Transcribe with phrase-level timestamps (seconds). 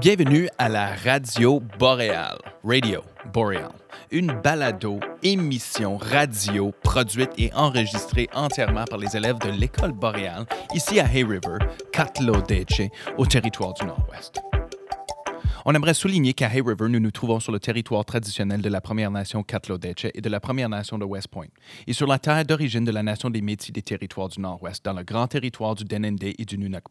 [0.00, 3.02] Bienvenue à la Radio Boréal, Radio
[3.32, 3.72] Boreal,
[4.10, 11.00] une balado émission radio produite et enregistrée entièrement par les élèves de l'école boréale ici
[11.00, 11.58] à Hay River,
[11.92, 12.34] Catlo
[13.18, 14.51] au territoire du Nord-Ouest.
[15.64, 18.80] On aimerait souligner qu'à Hay River, nous nous trouvons sur le territoire traditionnel de la
[18.80, 21.46] Première Nation Katlodeche et de la Première Nation de West Point,
[21.86, 24.92] et sur la terre d'origine de la Nation des Métis des territoires du Nord-Ouest, dans
[24.92, 26.82] le grand territoire du Denende et du Nunavut.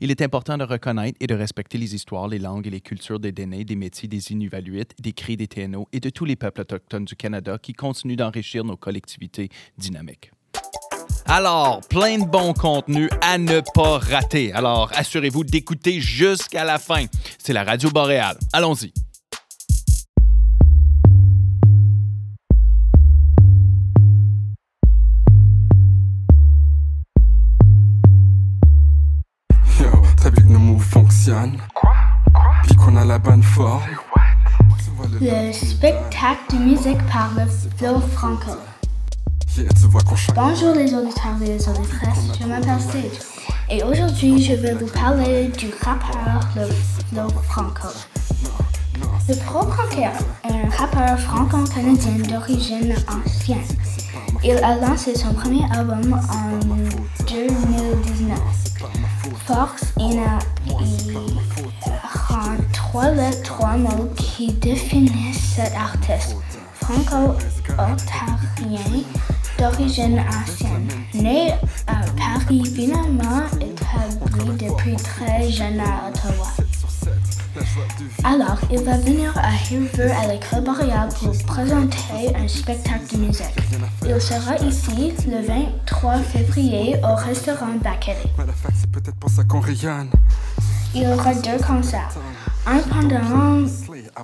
[0.00, 3.20] Il est important de reconnaître et de respecter les histoires, les langues et les cultures
[3.20, 6.62] des Dénés, des Métis, des Inuvaluits, des Cris, des TNO et de tous les peuples
[6.62, 9.48] autochtones du Canada qui continuent d'enrichir nos collectivités
[9.78, 10.32] dynamiques.
[11.28, 14.52] Alors, plein de bons contenus à ne pas rater.
[14.52, 17.06] Alors, assurez-vous d'écouter jusqu'à la fin.
[17.38, 18.38] C'est la Radio Boréale.
[18.52, 18.92] Allons-y.
[29.80, 31.58] Yo, très bien que nos moves fonctionnent.
[31.74, 31.92] Quoi?
[32.32, 32.50] Quoi?
[32.62, 33.82] Puis qu'on a la bonne forme?
[35.20, 38.52] Le spectacle de musique par le Flo Franco.
[40.34, 43.22] Bonjour les auditeurs et les auditrices, je m'appelle Sage.
[43.70, 47.88] Et aujourd'hui, je vais vous parler du rappeur le Flo Franco.
[49.26, 53.64] Le Pro Franco est un rappeur franco-canadien d'origine ancienne.
[54.44, 56.58] Il a lancé son premier album en
[57.26, 58.38] 2019.
[59.46, 60.38] Force in a
[62.72, 66.36] trois lettres, trois mots qui définissent cet artiste
[66.74, 68.36] franco-ontarien
[69.58, 70.88] d'origine ancienne.
[71.14, 71.52] Né
[71.86, 76.48] à Paris, finalement établi depuis très jeune à Ottawa.
[78.24, 83.56] Alors, il va venir à River à l'école boréale pour présenter un spectacle de musique.
[84.04, 87.78] Il sera ici le 23 février au restaurant
[89.60, 90.10] rayonne.
[90.94, 92.14] Il aura deux concerts.
[92.66, 93.66] Un pendant,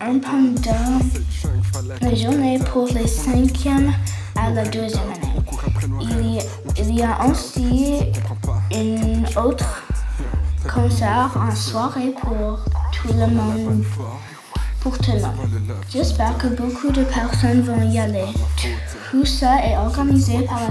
[0.01, 0.99] un pendant
[2.01, 3.93] la journée pour les cinquièmes
[4.37, 5.32] à la deuxième année.
[6.95, 8.01] Il y, a aussi
[8.71, 9.83] une autre
[10.71, 12.59] concert en soirée pour
[12.93, 13.83] tout le monde.
[14.79, 14.99] Pour.
[15.89, 18.27] J'espère que beaucoup de personnes vont y aller.
[19.11, 20.69] Tout ça est organisé par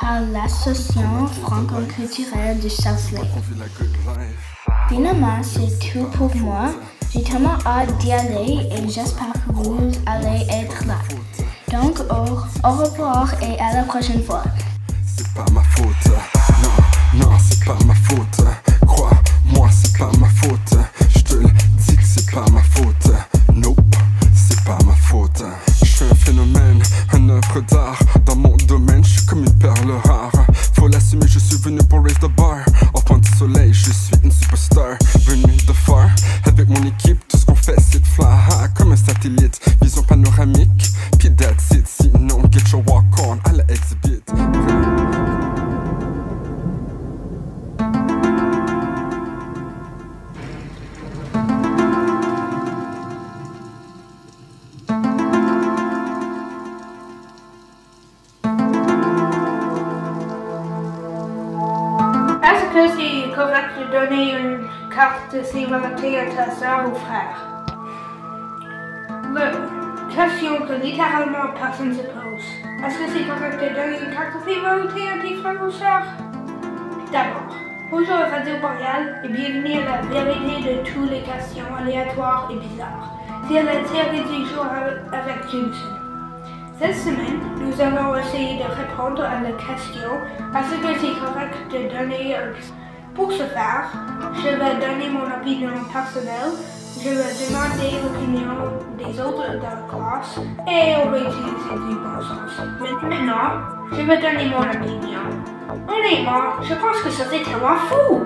[0.00, 3.22] par l'association franco-culturelle du life.
[4.88, 6.70] Finalement, c'est tout pour moi.
[7.12, 10.98] J'ai tellement hâte d'y aller et j'espère que vous allez être là.
[11.70, 14.42] Donc, au, au revoir et à la prochaine fois.
[15.18, 16.12] C'est pas ma faute.
[16.62, 18.46] Non, non, c'est pas ma faute.
[18.86, 20.77] Crois-moi, c'est pas ma faute.
[80.34, 83.12] De toutes les questions aléatoires et bizarres.
[83.48, 84.66] C'est la série du jour
[85.10, 85.94] avec Jameson.
[86.78, 90.10] Cette semaine, nous allons essayer de répondre à la question
[90.54, 92.36] est-ce que c'est correct de donner.
[93.14, 93.86] Pour ce faire,
[94.34, 96.52] je vais donner mon opinion personnelle,
[97.02, 98.54] je vais demander l'opinion
[98.98, 102.60] des autres dans la classe et on va utiliser du bon sens.
[103.02, 103.48] Maintenant,
[103.92, 105.20] je vais donner mon opinion.
[105.88, 108.24] Honnêtement, je pense que c'est tellement fou.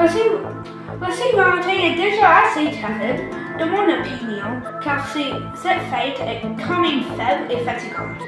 [0.00, 6.42] Le Saint- le Saint-Valentin est déjà assez terrible, de mon opinion, car cette fête est
[6.42, 8.22] quand même faible et fatigante.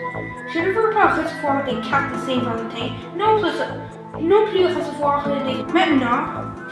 [0.52, 5.72] Je ne veux pas recevoir des cartes de Saint-Valentin, non plus, non plus recevoir des...
[5.72, 6.22] Maintenant,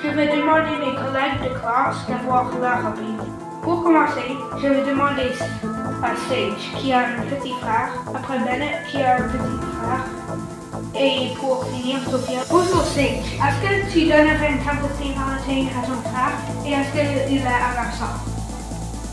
[0.02, 3.24] je vais demander mes collègues de classe d'avoir leur opinion.
[3.62, 5.32] Pour commencer, je vais demander
[6.02, 10.04] à Sage, qui a un petit frère, après Bennett, qui a un petit frère,
[10.94, 12.40] et pour finir, Sophia.
[12.50, 16.36] Bonjour Sage, est-ce que tu donnerais une carte de Saint-Valentin à ton frère
[16.66, 18.16] et est-ce qu'il est agaçant?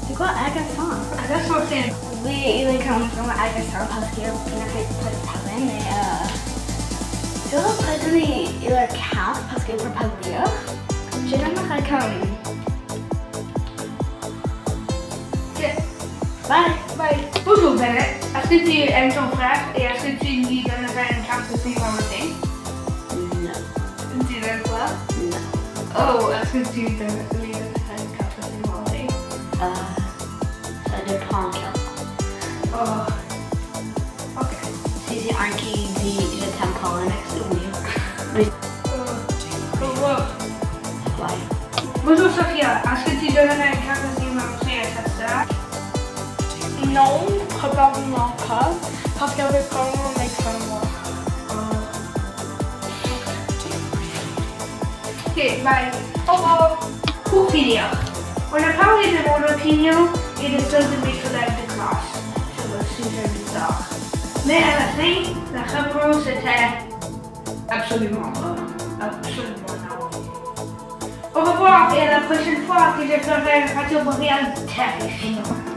[0.08, 0.96] C'est quoi agaçant?
[1.24, 1.94] Agaçant, c'est
[2.24, 6.26] Oui, il est comme vraiment agaçant parce qu'il n'a fait pas de parler, mais euh.
[7.52, 10.50] Je vais pas donner la carte parce qu'il ne peut pas le lire.
[11.26, 12.45] Je donnerais comme
[16.48, 16.74] Bye.
[16.98, 17.18] Bye.
[17.44, 18.24] Bonjour Bennett.
[18.36, 21.58] Est-ce que tu aimes ton frère et est-ce que tu lui donnerais une carte de
[21.58, 22.26] Saint-Valentin?
[23.42, 23.60] Non.
[24.28, 24.90] Tu l'aimes pas?
[25.18, 25.42] Non.
[25.98, 29.08] Oh, est-ce que tu lui donnerais lui donnerais une carte de Saint-Valentin?
[29.62, 29.74] Euh,
[30.86, 31.82] ça dépend quel
[32.74, 33.12] Oh.
[34.40, 34.56] Ok.
[35.08, 37.58] Si c'est un qui dit je t'aime pas le next, oui.
[38.36, 38.46] Oui.
[38.86, 39.84] Oh.
[39.84, 40.22] Au revoir.
[41.20, 41.42] Bye.
[42.04, 42.82] Bonjour Sophia.
[42.84, 44.15] Est-ce que tu donnerais une carte de
[46.96, 48.72] Non, probablement pas,
[49.20, 50.82] parce qu'elle veut probablement make fun de moi.
[55.28, 55.92] Ok, bye.
[56.26, 56.80] Au revoir.
[57.26, 57.84] Pour finir,
[58.50, 60.08] on a parlé de mon opinion
[60.42, 62.12] et de celle de mes collègues de classe
[62.56, 63.82] sur le sujet bizarre.
[64.46, 65.16] Mais à la fin,
[65.54, 66.80] la réponse était
[67.70, 68.56] absolument pas.
[69.06, 71.42] Absolument non.
[71.42, 75.75] Au revoir et à la prochaine fois que je ferai un radio boréal terrifiant.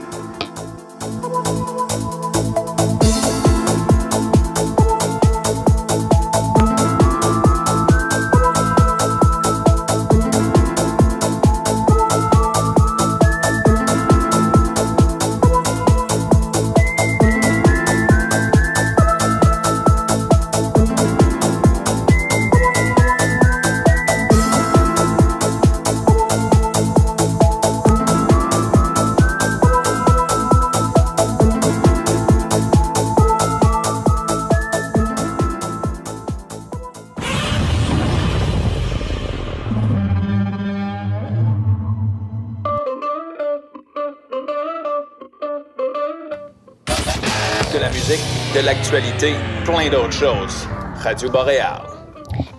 [48.68, 49.32] L'actualité,
[49.64, 50.68] plein d'autres choses.
[51.02, 51.80] Radio Boréal.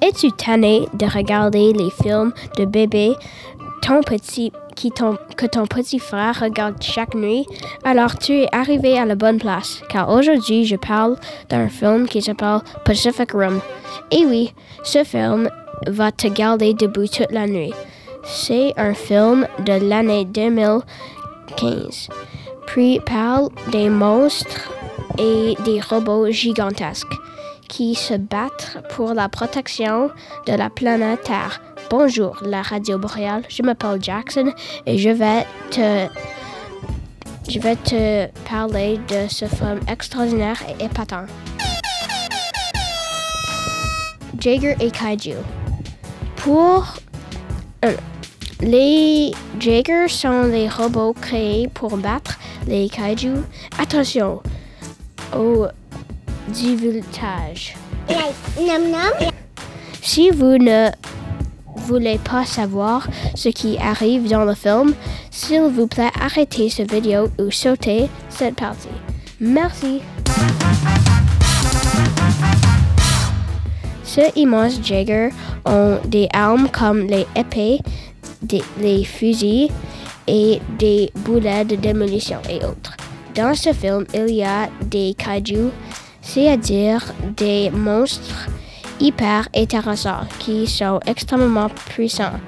[0.01, 3.13] Es-tu tanné de regarder les films de bébé
[3.83, 7.45] ton petit, qui ton- que ton petit frère regarde chaque nuit?
[7.83, 11.15] Alors tu es arrivé à la bonne place, car aujourd'hui je parle
[11.49, 13.59] d'un film qui s'appelle Pacific Rim.
[14.09, 14.51] Et oui,
[14.83, 15.47] ce film
[15.85, 17.73] va te garder debout toute la nuit.
[18.23, 22.09] C'est un film de l'année 2015.
[22.65, 24.71] Puis parle des monstres
[25.17, 27.15] et des robots gigantesques
[27.67, 30.09] qui se battent pour la protection
[30.45, 31.61] de la planète Terre.
[31.89, 33.43] Bonjour, la radio boréale.
[33.47, 34.53] Je m'appelle Jackson
[34.85, 36.07] et je vais te
[37.49, 41.25] je vais te parler de ce film extraordinaire et épatant.
[44.39, 45.35] Jaeger et Kaiju.
[46.35, 46.85] Pour
[47.85, 47.95] euh,
[48.61, 53.37] les Jaegers sont les robots créés pour battre les Kaiju.
[53.79, 54.41] Attention
[55.35, 55.67] au
[56.49, 57.75] divulgage.
[60.01, 60.89] Si vous ne
[61.87, 64.93] voulez pas savoir ce qui arrive dans le film,
[65.31, 68.87] s'il vous plaît, arrêtez cette vidéo ou sautez cette partie.
[69.39, 70.01] Merci.
[74.03, 75.29] Ce immense Jagger
[75.65, 77.79] ont des armes comme les épées,
[78.41, 79.69] des- les fusils
[80.27, 82.95] et des boulets de démolition et autres.
[83.35, 85.69] Dans ce film, il y a des kaiju,
[86.21, 88.49] c'est-à-dire des monstres
[88.99, 92.39] hyper intéressants qui sont extrêmement puissants.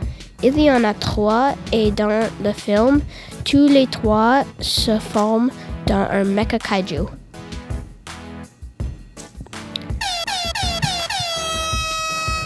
[0.43, 3.01] Il y en a trois et dans le film,
[3.45, 5.51] tous les trois se forment
[5.85, 7.05] dans un mecha kaiju.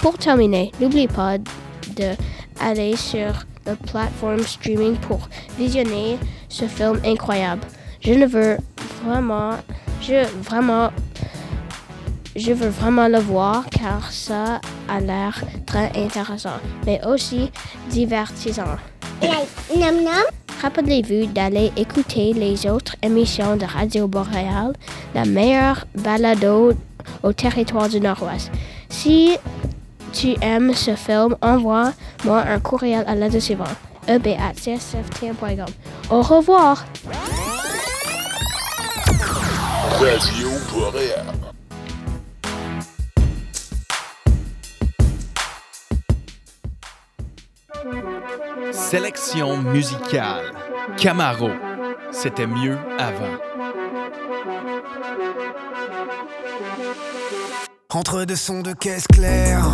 [0.01, 2.11] Pour terminer, n'oublie pas de
[2.59, 3.33] aller sur
[3.65, 5.27] la plateforme streaming pour
[5.57, 7.65] visionner ce film incroyable.
[8.05, 8.57] Je ne veux
[9.03, 9.53] vraiment,
[9.99, 10.91] je vraiment,
[12.35, 17.51] je veux vraiment le voir car ça a l'air très intéressant, mais aussi
[17.89, 18.77] divertissant.
[20.61, 24.73] Rappelez-vous d'aller écouter les autres émissions de Radio Boréal,
[25.15, 26.73] la meilleure balado
[27.23, 28.51] au territoire du Nord-Ouest.
[28.89, 29.35] Si
[30.13, 33.75] tu aimes ce film, envoie-moi un courriel à l'adresse suivante
[34.07, 35.73] eb@csftm.com.
[36.11, 36.85] Au revoir!
[39.99, 40.49] Radio.
[48.71, 50.51] Sélection musicale.
[50.97, 51.49] Camaro.
[52.11, 53.37] C'était mieux avant.
[57.93, 59.65] Entre deux sons de caisse claire,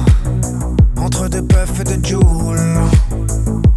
[0.97, 2.59] entre deux puffs de joule,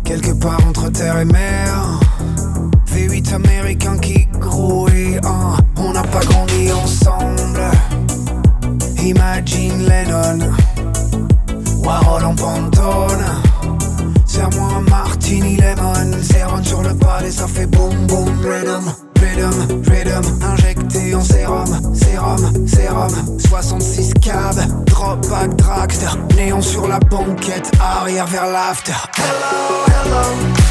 [0.04, 2.03] quelque part entre terre et mer.
[3.04, 7.60] V8 américain qui grouille, hein, on n'a pas grandi ensemble.
[9.02, 10.38] Imagine Lennon,
[11.82, 13.24] Warhol en pantone.
[14.24, 18.90] Serre-moi un martini lemon, serrant sur le palais, ça fait boum boum rhythm.
[19.20, 23.38] rhythm, rhythm, injecté en sérum, sérum, sérum.
[23.38, 24.56] 66 cab,
[24.86, 28.94] drop back dragster, néon sur la banquette, arrière vers l'after.
[29.18, 30.63] Hello, hello,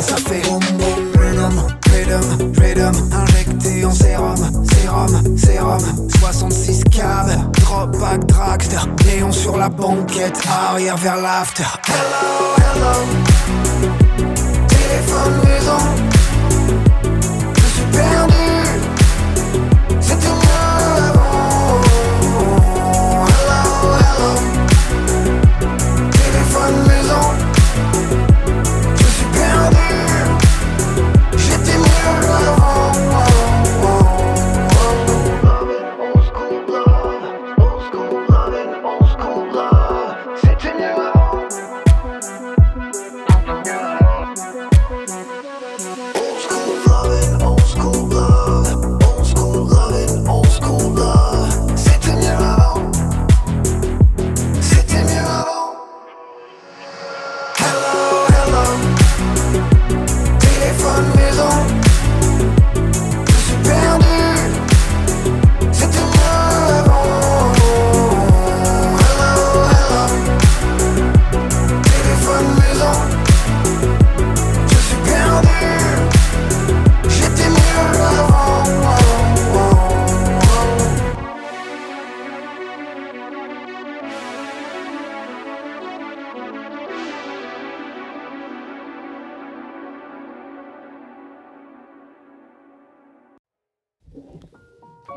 [0.00, 1.60] ça fait boum boum, rhythm,
[1.92, 7.26] rhythm, rhythm, injecté en sérum, sérum, sérum, 66 cab,
[7.60, 11.64] drop back dragster, néon sur la banquette, arrière vers l'after.
[11.86, 13.29] Hello, hello,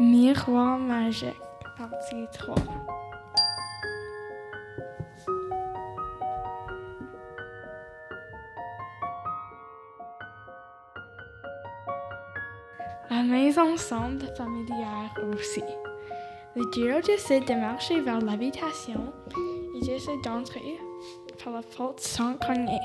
[0.04, 1.32] Miroir magique,
[1.78, 2.56] partie 3.
[13.10, 15.64] La maison semble familière aussi.
[16.58, 19.14] Le duo décide de marcher vers l'habitation
[19.74, 20.80] et décide d'entrer
[21.42, 22.80] par la porte sans cogner.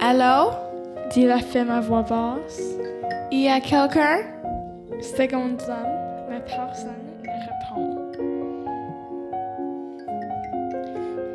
[0.00, 0.52] Allô?
[1.10, 2.78] dit la femme à voix basse.
[3.30, 4.18] Y a quelqu'un?
[5.00, 7.94] Seconde homme, mais personne ne répond.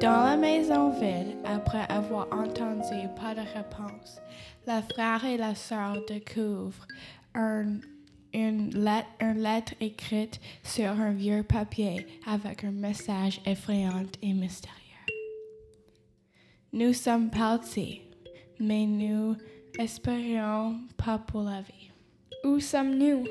[0.01, 4.19] Dans la maison vide, après avoir entendu pas de réponse,
[4.67, 6.85] le frère et la sœur découvrent
[7.35, 7.77] un-
[8.33, 14.73] une, lettre, une lettre écrite sur un vieux papier avec un message effrayant et mystérieux.
[16.73, 18.01] Nous sommes partis,
[18.59, 19.35] mais nous
[19.79, 21.91] espérions pas pour la vie.
[22.43, 23.25] Où sommes-nous?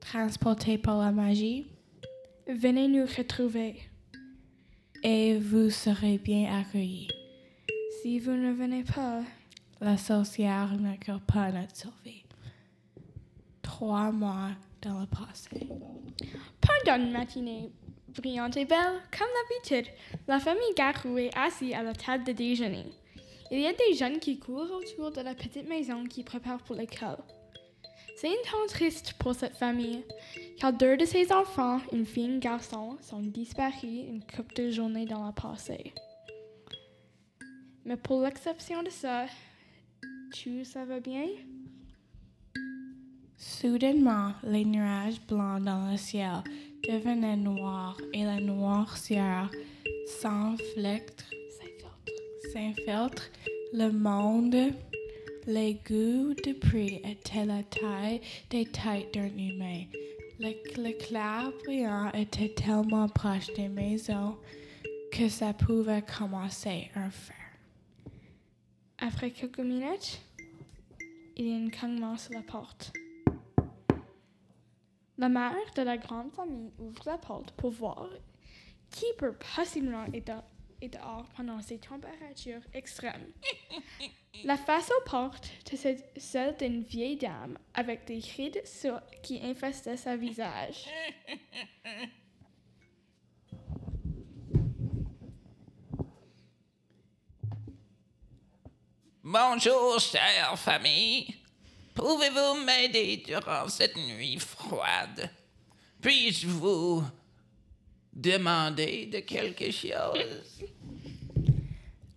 [0.00, 1.66] Transportés par la magie.
[2.48, 3.76] Venez nous retrouver.
[5.02, 7.08] Et vous serez bien accueillis.
[8.02, 9.22] Si vous ne venez pas,
[9.80, 10.70] la sorcière
[11.04, 12.24] peut pas notre survie.
[13.62, 15.68] Trois mois dans le passé.
[16.60, 17.70] Pendant une matinée
[18.08, 19.28] brillante et belle, comme
[19.60, 19.92] d'habitude,
[20.26, 22.86] la famille Garou est assise à la table de déjeuner.
[23.50, 26.74] Il y a des jeunes qui courent autour de la petite maison qui prépare pour
[26.74, 27.18] l'école.
[28.16, 30.02] C'est un temps triste pour cette famille,
[30.58, 34.70] car deux de ses enfants, une fille et un garçon, sont disparus une couple de
[34.70, 35.92] journées dans le passé.
[37.84, 39.26] Mais pour l'exception de ça,
[40.32, 41.26] tout ça va bien?
[43.36, 46.42] Soudainement, les nuages blancs dans le ciel
[46.88, 49.50] devenaient noirs et la noirceur
[50.06, 51.24] s'infiltre,
[52.56, 53.30] s'infiltre
[53.74, 54.72] le monde.
[55.46, 58.20] Les goûts de prix étaient la taille
[58.50, 59.84] des têtes d'un humain.
[60.40, 64.36] Le- L'éclair brillant était tellement proche des maisons
[65.12, 67.34] que ça pouvait commencer un feu.
[68.98, 70.20] Après quelques minutes,
[71.36, 72.92] il y a un cognement sur la porte.
[75.18, 78.08] La mère de la grande famille ouvre la porte pour voir
[78.90, 80.42] qui peut possiblement être,
[80.80, 83.32] et dehors pendant ces températures extrêmes.
[84.44, 88.62] La face aux portes était celle d'une vieille dame avec des rides
[89.22, 90.86] qui infestaient son visage.
[99.22, 101.34] Bonjour, chère famille.
[101.94, 105.30] Pouvez-vous m'aider durant cette nuit froide?
[106.00, 107.02] Puis-je vous
[108.16, 110.64] demander de quelque chose?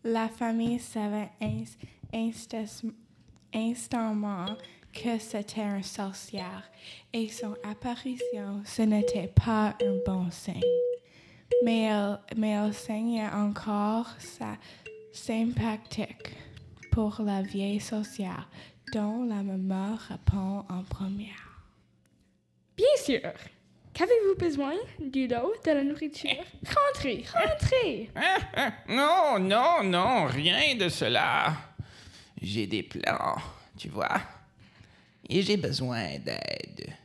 [0.03, 1.75] La famille savait ins-
[2.13, 2.85] instas-
[3.53, 4.55] instantanément
[4.93, 6.63] que c'était un sorcière
[7.13, 10.63] et son apparition, ce n'était pas un bon signe.
[11.63, 14.55] Mais elle, mais elle saignait encore sa
[15.11, 16.33] sympathique
[16.91, 18.49] pour la vieille sorcière
[18.93, 21.61] dont la mémoire répond en première.
[22.77, 23.19] Bien sûr!
[23.99, 24.75] Qu'avez-vous besoin?
[24.97, 26.45] Du lot, de la nourriture?
[26.63, 28.09] Rentrez, rentrez!
[28.87, 31.51] Non, non, non, rien de cela.
[32.41, 33.35] J'ai des plans,
[33.77, 34.21] tu vois.
[35.27, 36.95] Et j'ai besoin d'aide.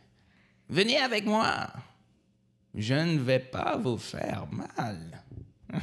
[0.69, 1.67] Venez avec moi.
[2.77, 5.21] Je ne vais pas vous faire mal.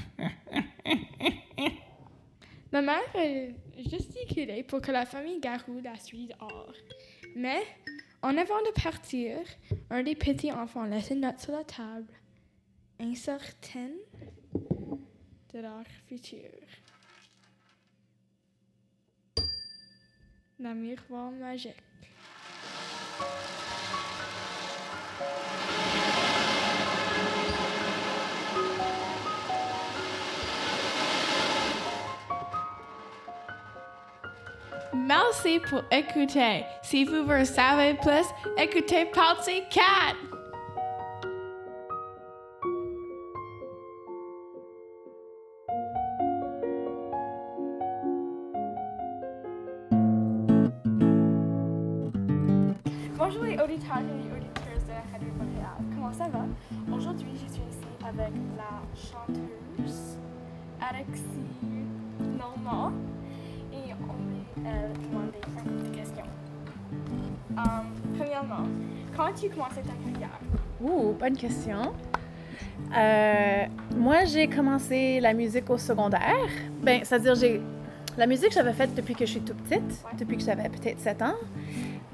[2.72, 3.50] Ma mère euh,
[3.86, 6.72] gesticulait pour que la famille Garou la suive dehors.
[7.36, 7.64] Mais,
[8.22, 9.40] en avant de partir,
[9.92, 12.08] un des petits enfants laissait une note sur la table,
[12.98, 13.98] incertaine
[15.54, 16.50] de leur futur.
[20.60, 21.76] La miroir magique.
[34.94, 36.66] Merci pour écouter.
[36.84, 40.16] Si vous voulez savoir plus, écoutez partie 4.
[53.18, 55.78] Bonjour les auditeurs et les auditeurs de Radio Montréal.
[55.96, 56.46] Comment ça va?
[56.94, 60.18] Aujourd'hui, je suis ici avec la chanteuse
[60.82, 61.24] Alexis
[62.38, 62.92] Normand
[64.02, 66.26] et on va euh, demander un couple de questions.
[67.58, 68.68] Um, premièrement,
[69.16, 70.40] quand as-tu commencé ta carrière?
[70.82, 71.94] Ouh, bonne question.
[72.98, 76.48] Euh, moi, j'ai commencé la musique au secondaire.
[76.82, 77.62] Ben, c'est-à-dire, j'ai
[78.18, 81.22] la musique, j'avais faite depuis que je suis toute petite, depuis que j'avais peut-être 7
[81.22, 81.36] ans.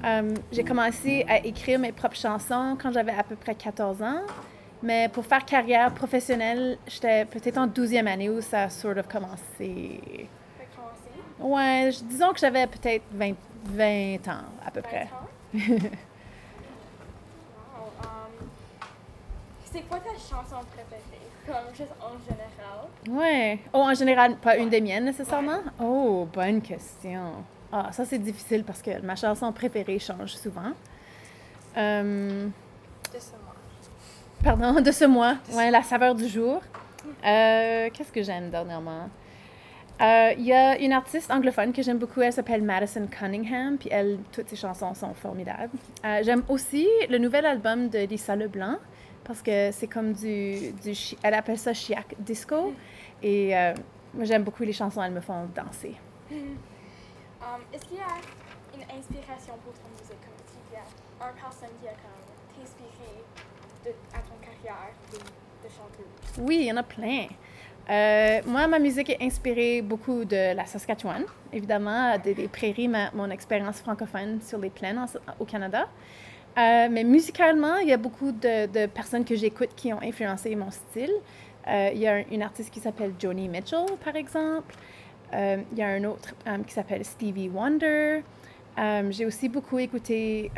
[0.04, 4.20] Euh, j'ai commencé à écrire mes propres chansons quand j'avais à peu près 14 ans.
[4.82, 9.08] Mais pour faire carrière professionnelle, j'étais peut-être en 12e année où ça a sort of
[9.08, 10.28] commencé.
[11.40, 15.08] Ouais, je- disons que j'avais peut-être 20, 20 ans à peu près.
[15.54, 15.62] Wow,
[18.02, 18.48] um,
[19.70, 21.02] c'est quoi ta chanson préférée?
[21.46, 22.88] Comme juste en général?
[23.08, 23.58] Ouais.
[23.72, 25.60] Oh, en général, pas une des miennes nécessairement?
[25.80, 27.32] Oh, bonne question.
[27.72, 30.72] Ah, ça c'est difficile parce que ma chanson préférée change souvent.
[31.76, 32.48] Euh,
[33.14, 33.54] De ce mois.
[34.42, 35.36] pardon, de ce mois.
[35.52, 36.60] Ouais, la saveur du jour.
[37.24, 39.08] Euh, Qu'est-ce que j'aime dernièrement?
[40.00, 43.88] Euh, Il y a une artiste anglophone que j'aime beaucoup, elle s'appelle Madison Cunningham, puis
[43.90, 45.76] elle, toutes ses chansons sont formidables.
[46.04, 48.76] Euh, j'aime aussi le nouvel album de Lisa Leblanc,
[49.24, 50.72] parce que c'est comme du,
[51.22, 52.72] elle appelle ça chiac disco,
[53.22, 53.74] et euh,
[54.14, 55.96] moi j'aime beaucoup les chansons, elles me font danser.
[56.30, 58.16] Um, Est-ce qu'il y a
[58.74, 60.20] une inspiration pour ton musique?
[60.20, 62.22] Comme s'il y a une personne qui a comme
[62.54, 63.24] t'inspiré
[64.14, 66.38] à ton carrière de, de chanteuse?
[66.38, 67.26] Oui, il y en a plein.
[67.90, 73.30] Euh, moi, ma musique est inspirée beaucoup de la Saskatchewan, évidemment, des, prairies, ma- mon
[73.30, 75.02] expérience francophone sur les plaines
[75.40, 75.88] au Canada.
[76.58, 80.70] Euh, mais musicalement, il y a beaucoup de, personnes que j'écoute qui ont influencé mon
[80.70, 81.12] style.
[81.66, 84.74] Euh, il y a un- une artiste qui s'appelle Joni Mitchell, par exemple.
[85.32, 86.34] Il y a un autre
[86.66, 88.22] qui s'appelle Stevie Wonder.
[89.10, 90.50] J'ai aussi beaucoup écouté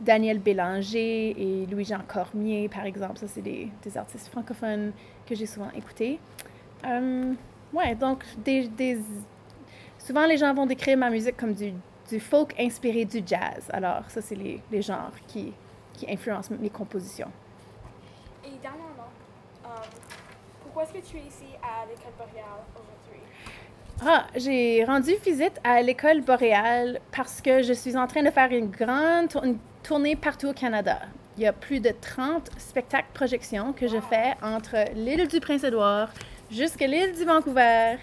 [0.00, 3.18] Daniel Bélanger et Louis-Jean Cormier, par exemple.
[3.18, 4.92] Ça, c'est des, des artistes francophones
[5.26, 6.18] que j'ai souvent écoutés.
[6.84, 7.32] Euh,
[7.72, 9.00] ouais, donc, des, des-
[9.98, 11.72] souvent les gens vont décrire ma musique comme du,
[12.08, 13.68] du folk inspiré du jazz.
[13.72, 15.52] Alors, ça, c'est les, les genres qui,
[15.94, 17.30] qui influencent mes compositions.
[18.44, 19.10] Et dernièrement,
[19.64, 19.70] um,
[20.62, 23.22] pourquoi est-ce que tu es ici à l'école boréale aujourd'hui?
[24.04, 28.52] Ah, j'ai rendu visite à l'école boréale parce que je suis en train de faire
[28.52, 29.56] une grande une
[29.86, 31.00] tournée partout au Canada.
[31.36, 36.08] Il y a plus de 30 spectacles projections que je fais entre l'île du Prince-Édouard
[36.50, 37.96] jusqu'à l'île du Vancouver.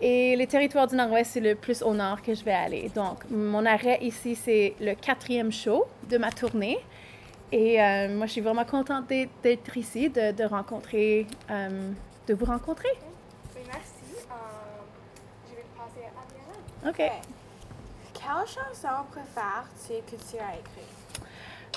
[0.00, 2.88] Et les territoires du Nord-Ouest, c'est le plus au nord que je vais aller.
[2.94, 6.78] Donc, mon arrêt ici, c'est le quatrième show de ma tournée.
[7.50, 11.90] Et euh, moi, je suis vraiment contente d'être- ici, de, de rencontrer, euh,
[12.28, 12.88] de vous rencontrer.
[13.52, 13.58] je
[15.54, 16.90] vais le passer à Adriana.
[16.90, 17.12] OK.
[18.14, 20.94] Quelle chanson préfères-tu que tu as écrite?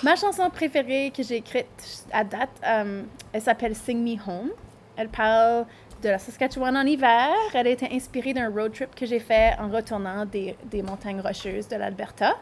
[0.03, 1.67] Ma chanson préférée que j'ai écrite
[2.11, 4.49] à date, euh, elle s'appelle Sing Me Home.
[4.97, 5.67] Elle parle
[6.01, 7.29] de la Saskatchewan en hiver.
[7.53, 11.21] Elle a été inspirée d'un road trip que j'ai fait en retournant des, des montagnes
[11.21, 12.35] rocheuses de l'Alberta.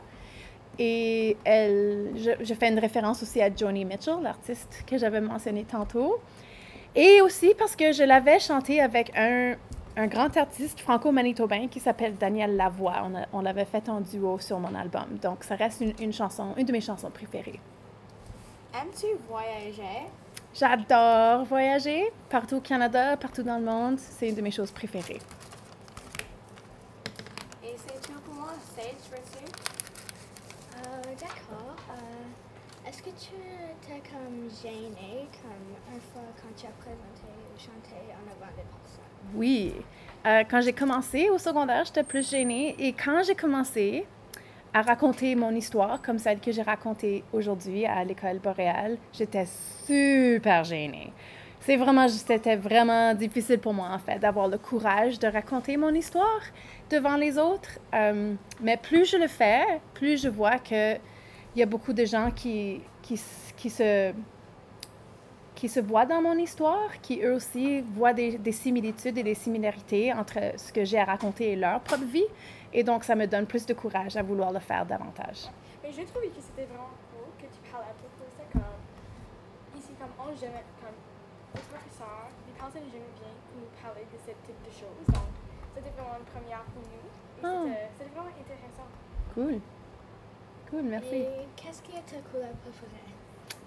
[0.78, 6.22] Et je, je fais une référence aussi à Joni Mitchell, l'artiste que j'avais mentionné tantôt.
[6.96, 9.56] Et aussi parce que je l'avais chantée avec un,
[9.96, 13.02] un grand artiste franco-manitobain qui s'appelle Daniel Lavoie.
[13.04, 15.18] On, a- on l'avait fait en duo sur mon album.
[15.22, 17.60] Donc, ça reste une, une chanson, une de mes chansons préférées.
[18.74, 20.08] Aimes-tu voyager?
[20.54, 24.00] J'adore voyager partout au Canada, partout dans le monde.
[24.00, 25.20] C'est une de mes choses préférées.
[27.64, 28.52] Et c'est tout pour moi.
[28.76, 29.46] Sage, veux-tu?
[30.78, 31.76] Euh, D'accord.
[31.92, 37.28] Euh, Est-ce que tu étais comme gêné comme une fois quand tu as présenté
[39.36, 39.74] Oui.
[40.26, 42.76] Euh, quand j'ai commencé au secondaire, j'étais plus gênée.
[42.80, 44.06] Et quand j'ai commencé
[44.74, 49.46] à raconter mon histoire, comme celle que j'ai racontée aujourd'hui à l'école boréale, j'étais
[49.86, 51.12] super gênée.
[51.62, 55.94] C'est vraiment, c'était vraiment difficile pour moi, en fait, d'avoir le courage de raconter mon
[55.94, 56.42] histoire
[56.90, 57.80] devant les autres.
[57.94, 60.96] Euh, mais plus je le fais, plus je vois que
[61.56, 63.20] il y a beaucoup de gens qui, qui,
[63.58, 64.14] qui se
[65.60, 69.36] qui se voient dans mon histoire, qui eux aussi voient des, des similitudes et des
[69.36, 72.24] similarités entre ce que j'ai à raconter et leur propre vie.
[72.72, 75.52] Et donc, ça me donne plus de courage à vouloir le faire davantage.
[75.84, 78.80] Mais j'ai trouvé que c'était vraiment cool que tu parles à tout de ça comme
[79.78, 80.96] ici comme on jamais comme
[81.56, 85.08] les professeurs, les personnes jamais bien nous parler de ce type de choses.
[85.12, 85.28] Donc
[85.76, 87.04] c'était vraiment une première pour nous.
[87.04, 88.88] Et c'était- c'était vraiment intéressant.
[89.36, 89.60] Cool.
[90.72, 91.16] Cool, merci.
[91.28, 93.09] Et qu'est-ce qui est ta couleur préférée?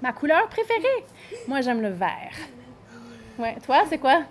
[0.02, 1.04] Ma couleur préférée?
[1.46, 2.32] Moi, j'aime le vert.
[3.38, 3.56] Ouais.
[3.64, 4.22] Toi, c'est quoi?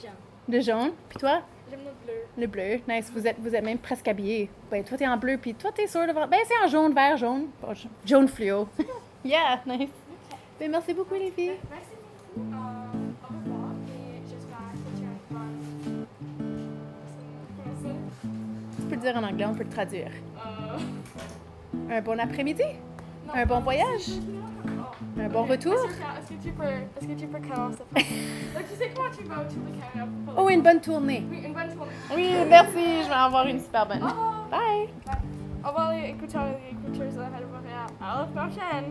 [0.00, 0.10] Jaune.
[0.48, 0.92] Le jaune.
[1.08, 1.40] Puis toi?
[1.70, 2.14] J'aime le bleu.
[2.36, 2.80] Le bleu.
[2.88, 3.10] Nice.
[3.14, 4.50] Vous êtes, vous êtes même presque habillés.
[4.70, 6.28] Ben, toi, t'es en bleu, puis toi, t'es sur le vert.
[6.28, 7.46] Ben, c'est en jaune, vert, jaune.
[8.04, 8.68] Jaune fluo.
[9.24, 9.88] yeah, nice.
[10.60, 11.56] Ben, merci beaucoup, les filles.
[11.70, 11.88] Merci
[12.36, 13.54] beaucoup.
[18.76, 20.10] Tu peux le dire en anglais, on peut le traduire.
[20.36, 22.62] Euh, Un bon après-midi?
[23.34, 24.10] Un bon voyage?
[25.16, 25.20] Oh.
[25.20, 25.74] Un bon retour?
[25.74, 27.78] Est-ce que, est-ce que tu peux, est-ce que tu peux commencer.
[27.94, 31.24] Donc, tu sais comment tu vas au Canada pour Oh, une bonne tournée.
[31.30, 31.92] Oui, une bonne journée.
[32.14, 33.02] Oui, merci.
[33.04, 34.02] Je vais avoir une super bonne.
[34.02, 34.46] Revoir.
[34.50, 34.88] Bye.
[35.64, 37.86] Au revoir les écouteurs et les écouteuses de la Radio Montréal.
[38.00, 38.90] À la prochaine.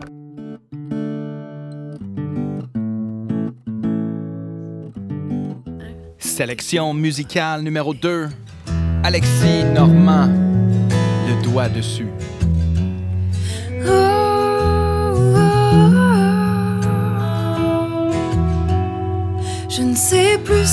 [6.18, 8.28] Sélection musicale numéro 2.
[9.04, 10.28] Alexis Normand.
[11.28, 12.08] Le doigt dessus.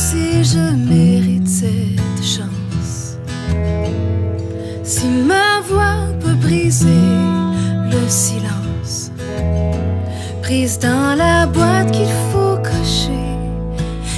[0.02, 3.18] Si je mérite cette chance.
[4.84, 7.08] Si ma voix peut briser
[7.94, 9.12] le silence.
[10.42, 13.28] Prise dans la boîte qu'il faut cocher.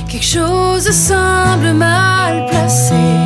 [0.07, 3.22] Quelque chose semble mal placé.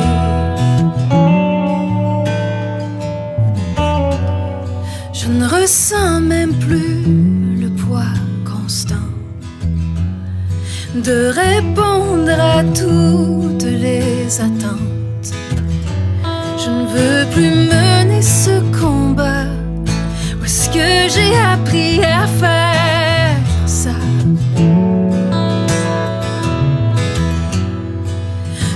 [11.08, 15.28] De répondre à toutes les attentes.
[16.62, 19.46] Je ne veux plus mener ce combat.
[20.38, 23.96] Où est-ce que j'ai appris à faire ça?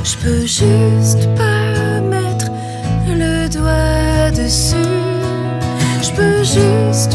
[0.08, 2.48] Je peux juste pas mettre
[3.08, 4.90] le doigt dessus.
[6.00, 7.14] Je peux juste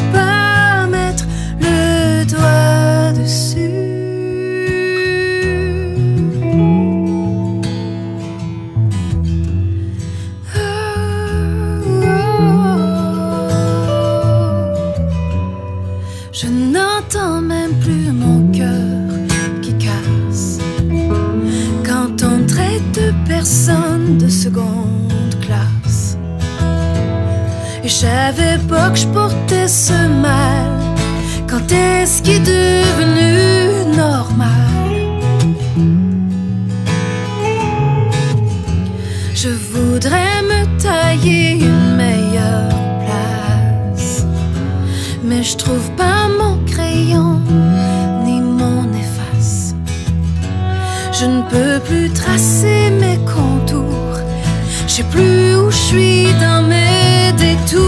[54.98, 57.87] Je sais plus où je suis dans mes détours.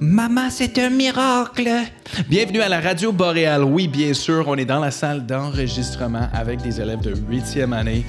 [0.00, 1.68] Maman, c'est un miracle!
[2.28, 3.64] Bienvenue à la Radio Boréale.
[3.64, 8.04] Oui, bien sûr, on est dans la salle d'enregistrement avec des élèves de 8e année.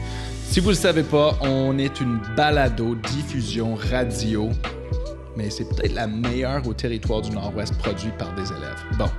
[0.49, 4.49] Si vous ne le savez pas, on est une balado diffusion radio,
[5.37, 8.83] mais c'est peut-être la meilleure au territoire du Nord-Ouest produite par des élèves.
[8.97, 9.09] Bon.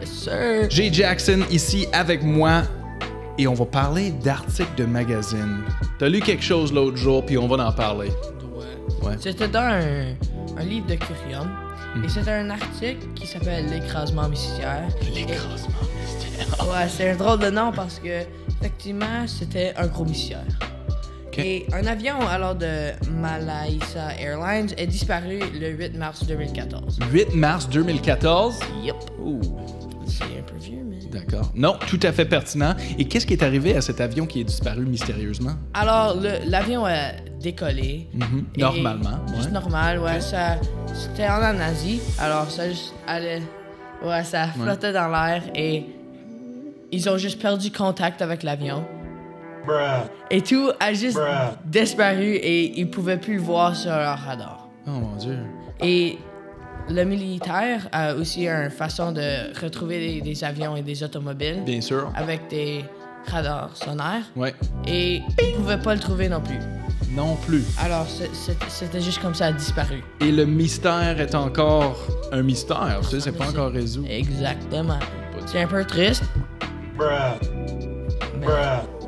[0.00, 0.70] Yes, sir.
[0.70, 2.62] Jay Jackson ici avec moi
[3.38, 5.62] et on va parler d'articles de magazine.
[5.98, 8.08] T'as lu quelque chose l'autre jour, puis on va en parler.
[8.54, 9.08] Ouais.
[9.08, 9.16] Ouais.
[9.18, 10.14] C'était dans un,
[10.56, 11.48] un livre de Curium.
[11.94, 12.04] Hmm.
[12.04, 14.88] Et c'était un article qui s'appelle L'écrasement mystère.
[15.14, 16.68] L'écrasement mystère.
[16.68, 18.22] Ouais, c'est un drôle de nom parce que,
[18.60, 20.44] effectivement, c'était un gros mystère.
[21.36, 26.98] Et un avion alors de Malaysia Airlines est disparu le 8 mars 2014.
[27.10, 28.60] 8 mars 2014.
[28.82, 28.96] Yep.
[30.10, 30.98] C'est un peu vieux, mais.
[31.10, 31.50] D'accord.
[31.54, 32.74] Non, tout à fait pertinent.
[32.98, 35.52] Et qu'est-ce qui est arrivé à cet avion qui est disparu mystérieusement?
[35.74, 38.08] Alors, le- l'avion a décollé.
[38.14, 38.44] Mhm.
[38.58, 39.52] Normalement, Juste ouais.
[39.52, 40.20] normal, ouais.
[40.20, 40.56] Ça,
[40.92, 43.42] c'était en Asie, alors ça juste allait.
[44.04, 45.84] Ouais, ça flottait dans l'air et
[46.92, 48.84] ils ont juste perdu contact avec l'avion.
[50.30, 51.20] Et tout a juste
[51.66, 54.68] disparu et ils pouvaient plus le voir sur leur radar.
[54.86, 55.38] Oh mon Dieu.
[55.82, 56.18] Et
[56.90, 61.80] le militaire a aussi une façon de retrouver des, des avions et des automobiles Bien
[61.80, 62.10] sûr.
[62.16, 62.84] avec des
[63.26, 64.54] radars sonnaires Ouais.
[64.86, 66.58] et ils pouvaient pas le trouver non plus.
[67.14, 67.64] Non plus.
[67.78, 68.06] Alors
[68.68, 70.02] c'était juste comme ça a disparu.
[70.20, 71.98] Et le mystère est encore
[72.32, 73.00] un mystère.
[73.02, 74.06] Tu sais, c'est pas encore résolu.
[74.08, 74.98] Exactement.
[75.46, 76.22] C'est un peu triste.
[78.40, 78.46] Mais-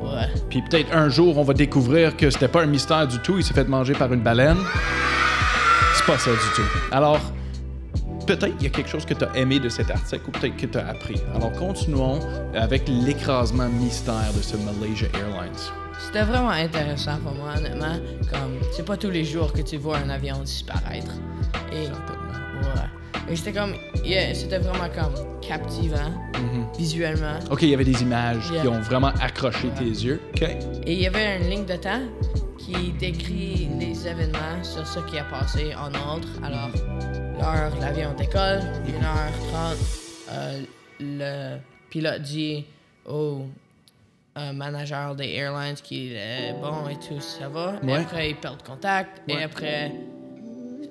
[0.03, 0.27] Ouais.
[0.49, 3.37] Puis peut-être un jour, on va découvrir que c'était pas un mystère du tout.
[3.37, 4.57] Il s'est fait manger par une baleine.
[5.95, 6.61] C'est pas ça du tout.
[6.91, 7.19] Alors,
[8.25, 10.57] peut-être il y a quelque chose que tu as aimé de cet article ou peut-être
[10.57, 11.21] que tu as appris.
[11.35, 12.19] Alors, continuons
[12.53, 15.53] avec l'écrasement mystère de ce Malaysia Airlines.
[15.99, 17.97] C'était vraiment intéressant pour moi, honnêtement.
[18.31, 21.13] Comme, c'est pas tous les jours que tu vois un avion disparaître.
[21.71, 23.29] Et, ouais.
[23.29, 26.11] Et c'était comme, yeah, c'était vraiment comme captivant,
[26.77, 27.39] visuellement.
[27.51, 30.19] OK, il y avait des images qui ont vraiment accroché tes yeux.
[30.35, 30.41] OK.
[30.85, 32.01] Et il y avait une ligne de temps
[32.57, 36.27] qui décrit les événements sur ce qui a passé en ordre.
[36.43, 36.69] Alors,
[37.39, 39.77] l'heure l'avion décolle, 1h30,
[40.31, 40.61] euh,
[40.99, 41.57] le
[41.89, 42.65] pilote dit
[43.05, 43.41] au
[44.37, 47.75] euh, manager des airlines qu'il est bon et tout, ça va.
[47.83, 47.93] Et Ouais.
[47.99, 49.21] après, ils perdent contact.
[49.27, 49.35] Ouais.
[49.35, 49.91] Et après,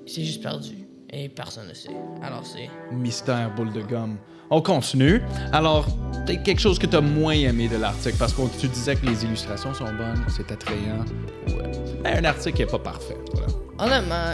[0.05, 0.77] c'est juste perdu.
[1.11, 1.89] Et personne ne sait.
[2.23, 2.69] Alors, c'est.
[2.91, 4.17] Mystère boule de gomme.
[4.49, 5.21] On continue.
[5.51, 5.85] Alors,
[6.25, 9.05] peut-être quelque chose que tu as moins aimé de l'article parce que tu disais que
[9.05, 11.05] les illustrations sont bonnes, c'est attrayant.
[11.47, 11.71] Ouais.
[12.03, 13.17] Mais un article qui est pas parfait.
[13.33, 13.47] Voilà.
[13.97, 14.33] Honnêtement,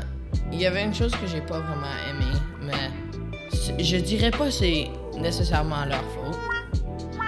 [0.52, 2.32] il y avait une chose que j'ai pas vraiment aimé,
[2.64, 4.88] mais je dirais pas que c'est
[5.18, 6.38] nécessairement leur faute.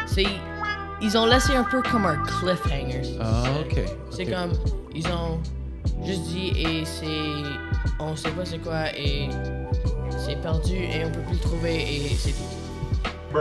[0.05, 0.25] C'est
[1.01, 3.17] ils ont laissé un peu comme un cliffhanger.
[3.19, 4.51] Ah, C'est- ok, C'est comme
[4.93, 5.39] ils ont
[6.05, 7.07] juste dit et c'est
[7.99, 9.29] on sait pas c'est quoi et
[10.17, 13.37] c'est perdu et on peut plus le trouver et c'est tout.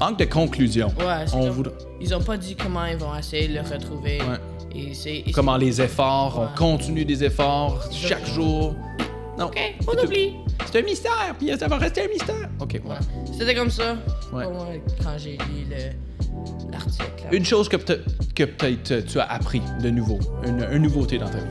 [0.00, 0.88] Manque de conclusion.
[0.98, 4.18] Ouais, c'est On comme- ils ont pas dit comment ils vont essayer de le retrouver.
[4.20, 4.38] Ouais.
[4.76, 6.46] Et c'est et Comment les efforts, Ouais.
[6.54, 8.74] on continue des efforts chaque jour.
[9.38, 9.46] Non.
[9.46, 10.32] Ok, on oublie.
[10.70, 12.48] C'est un mystère, puis ça va rester un mystère.
[12.60, 13.00] Ok, voilà.
[13.38, 13.96] C'était comme ça
[14.32, 14.44] Ouais.
[14.44, 14.66] pour moi
[15.02, 17.04] quand j'ai lu le- l'article.
[17.32, 21.18] Une chose que peut-être que peut-être euh, tu as appris de nouveau, une, une nouveauté
[21.18, 21.44] dans ta vie.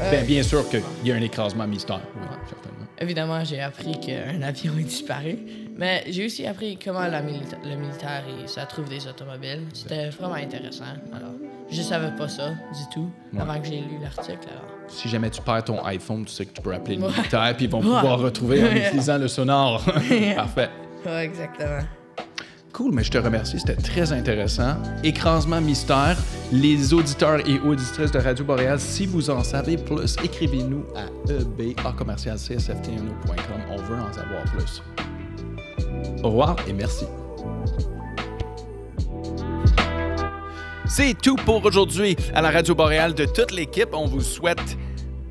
[0.00, 2.00] Euh, Ben, bien sûr qu'il y a un écrasement mystère.
[2.16, 2.86] Oui, certainement.
[3.00, 5.38] Évidemment, j'ai appris qu'un avion est disparu,
[5.76, 9.62] mais j'ai aussi appris comment la milita- le militaire il- ça trouve des automobiles.
[9.72, 10.84] C'était vraiment intéressant.
[11.14, 11.30] Alors,
[11.70, 13.40] je savais pas ça du tout Ouais.
[13.40, 14.38] avant que j'ai lu l'article.
[14.50, 17.08] Alors, Si jamais tu perds ton iPhone, tu sais que tu peux appeler le Ouais.
[17.16, 18.00] militaire, puis ils vont Ouais.
[18.00, 19.80] pouvoir retrouver en utilisant le sonar.
[20.36, 20.68] Parfait.
[21.06, 21.80] ouais, exactement.
[22.74, 24.74] Cool, mais je te remercie, c'était très intéressant.
[25.04, 26.16] Écrasement mystère,
[26.52, 31.40] les auditeurs et auditrices de Radio Boréal, si vous en savez plus, écrivez-nous à E
[31.40, 33.60] eba.csftno.com.
[33.70, 34.82] On veut en savoir plus.
[36.24, 37.04] Au revoir et merci.
[40.86, 43.90] C'est tout pour aujourd'hui à la Radio Boréal de toute l'équipe.
[43.92, 44.78] On vous souhaite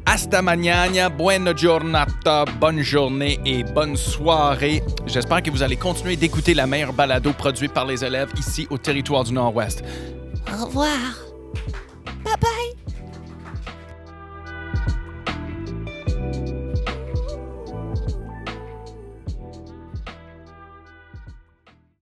[0.06, 4.84] hasta mañana, buena giornata, bonne journée et bonne soirée.
[5.08, 8.78] J'espère que vous allez continuer d'écouter la meilleure balado produite par les élèves ici au
[8.78, 9.84] territoire du Nord-Ouest.
[10.48, 11.00] Au revoir.